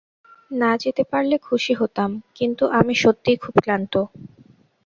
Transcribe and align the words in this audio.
না, 0.51 0.71
যেতে 0.77 1.03
পারলে 1.11 1.35
খুশি 1.47 1.73
হতাম 1.73 2.09
কিন্তু 2.37 2.63
আমি 2.79 2.93
সত্যিই 3.03 3.41
খুব 3.43 3.55
ক্লান্ত। 3.63 3.93